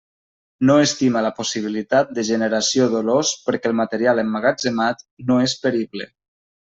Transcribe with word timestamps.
No 0.67 0.75
estima 0.83 1.21
la 1.25 1.31
possibilitat 1.41 2.15
de 2.19 2.23
generació 2.31 2.87
d'olors 2.95 3.35
perquè 3.49 3.69
el 3.73 3.77
material 3.81 4.23
emmagatzemat 4.23 5.05
no 5.29 5.39
és 5.51 5.55
perible. 5.67 6.09